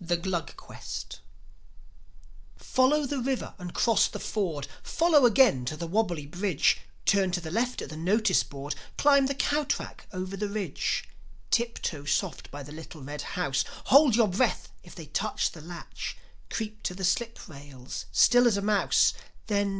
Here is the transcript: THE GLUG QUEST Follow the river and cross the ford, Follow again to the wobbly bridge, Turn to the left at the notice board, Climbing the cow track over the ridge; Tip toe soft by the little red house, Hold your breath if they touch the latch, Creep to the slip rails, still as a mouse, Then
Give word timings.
THE 0.00 0.16
GLUG 0.16 0.54
QUEST 0.56 1.18
Follow 2.56 3.04
the 3.04 3.18
river 3.18 3.54
and 3.58 3.74
cross 3.74 4.06
the 4.06 4.20
ford, 4.20 4.68
Follow 4.80 5.26
again 5.26 5.64
to 5.64 5.76
the 5.76 5.88
wobbly 5.88 6.24
bridge, 6.24 6.82
Turn 7.04 7.32
to 7.32 7.40
the 7.40 7.50
left 7.50 7.82
at 7.82 7.88
the 7.90 7.96
notice 7.96 8.44
board, 8.44 8.76
Climbing 8.96 9.26
the 9.26 9.34
cow 9.34 9.64
track 9.64 10.06
over 10.12 10.36
the 10.36 10.48
ridge; 10.48 11.08
Tip 11.50 11.80
toe 11.82 12.04
soft 12.04 12.48
by 12.52 12.62
the 12.62 12.70
little 12.70 13.02
red 13.02 13.22
house, 13.22 13.64
Hold 13.86 14.14
your 14.14 14.28
breath 14.28 14.68
if 14.84 14.94
they 14.94 15.06
touch 15.06 15.50
the 15.50 15.60
latch, 15.60 16.16
Creep 16.48 16.84
to 16.84 16.94
the 16.94 17.02
slip 17.02 17.36
rails, 17.48 18.06
still 18.12 18.46
as 18.46 18.56
a 18.56 18.62
mouse, 18.62 19.14
Then 19.48 19.74